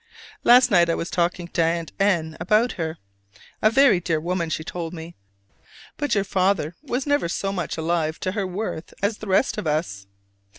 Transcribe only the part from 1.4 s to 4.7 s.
to Aunt N about her. "A very dear woman," she